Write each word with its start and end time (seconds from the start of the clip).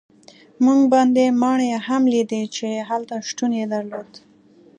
موږ 0.65 0.79
بندي 0.93 1.25
ماڼۍ 1.41 1.71
هم 1.87 2.03
لیدې 2.13 2.41
چې 2.55 2.67
هلته 2.89 3.15
شتون 3.29 3.51
یې 3.59 3.65
درلود. 3.73 4.11